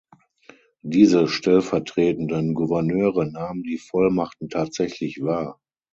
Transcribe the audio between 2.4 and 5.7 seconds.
Gouverneure nahmen die Vollmachten tatsächlich wahr.